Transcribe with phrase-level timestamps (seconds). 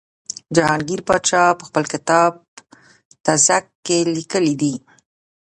[0.55, 2.31] جهانګیر پادشاه په خپل کتاب
[3.25, 4.75] تزک کې لیکلي دي.